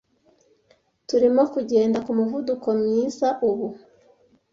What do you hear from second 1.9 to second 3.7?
kumuvuduko mwiza ubu.